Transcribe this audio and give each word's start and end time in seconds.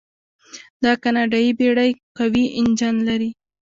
دا 0.83 0.91
کاناډایي 1.03 1.51
بیړۍ 1.59 1.91
قوي 2.17 2.45
انجن 2.59 2.95
لري. 3.07 3.29